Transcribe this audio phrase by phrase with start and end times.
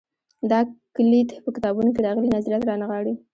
[0.51, 0.59] دا
[0.95, 3.13] کُلیت په کتابونو کې راغلي نظریات رانغاړي.